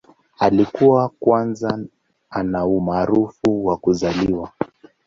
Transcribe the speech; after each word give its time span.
Alikuwa 0.39 1.09
kwanza 1.19 1.79
ana 2.29 2.65
umaarufu 2.65 3.65
wa 3.65 3.77
kuzaliwa. 3.77 4.51